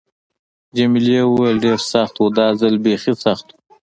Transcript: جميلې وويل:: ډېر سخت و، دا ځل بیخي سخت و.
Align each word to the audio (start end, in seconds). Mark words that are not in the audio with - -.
جميلې 0.75 1.19
وويل:: 1.25 1.57
ډېر 1.65 1.79
سخت 1.91 2.15
و، 2.17 2.25
دا 2.37 2.47
ځل 2.59 2.75
بیخي 2.83 3.13
سخت 3.25 3.45
و. 3.51 3.55